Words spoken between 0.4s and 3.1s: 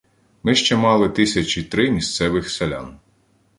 ми ще мали тисячі три місцевих селян.